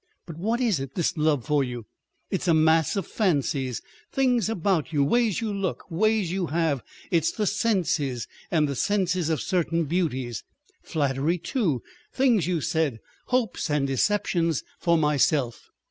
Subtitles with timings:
[0.25, 1.85] But what is it, this love for you?
[2.31, 6.81] It's a mass of fancies—things about you—ways you look, ways you have.
[7.11, 10.43] It's the senses—and the senses of certain beauties.
[10.81, 15.69] Flattery too, things you said, hopes and deceptions for myself.